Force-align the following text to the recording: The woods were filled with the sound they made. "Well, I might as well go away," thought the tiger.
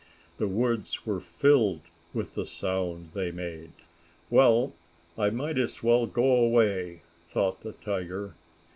The 0.39 0.47
woods 0.47 1.05
were 1.05 1.19
filled 1.19 1.81
with 2.11 2.33
the 2.33 2.43
sound 2.47 3.11
they 3.13 3.29
made. 3.29 3.71
"Well, 4.31 4.73
I 5.15 5.29
might 5.29 5.59
as 5.59 5.83
well 5.83 6.07
go 6.07 6.37
away," 6.37 7.03
thought 7.27 7.61
the 7.61 7.73
tiger. 7.73 8.33